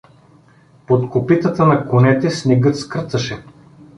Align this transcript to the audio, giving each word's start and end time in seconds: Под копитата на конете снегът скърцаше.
Под 0.87 1.09
копитата 1.09 1.65
на 1.65 1.87
конете 1.87 2.29
снегът 2.31 2.77
скърцаше. 2.79 3.43